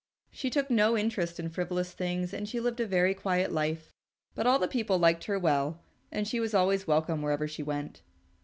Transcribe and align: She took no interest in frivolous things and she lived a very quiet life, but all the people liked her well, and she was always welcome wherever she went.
She 0.31 0.49
took 0.49 0.71
no 0.71 0.97
interest 0.97 1.39
in 1.39 1.51
frivolous 1.51 1.91
things 1.91 2.33
and 2.33 2.49
she 2.49 2.59
lived 2.59 2.79
a 2.79 2.87
very 2.87 3.13
quiet 3.13 3.51
life, 3.51 3.91
but 4.33 4.47
all 4.47 4.57
the 4.57 4.67
people 4.67 4.97
liked 4.97 5.25
her 5.25 5.37
well, 5.37 5.79
and 6.11 6.27
she 6.27 6.39
was 6.39 6.55
always 6.55 6.87
welcome 6.87 7.21
wherever 7.21 7.47
she 7.47 7.61
went. 7.61 8.01